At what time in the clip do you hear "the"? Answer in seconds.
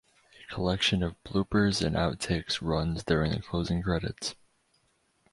3.33-3.39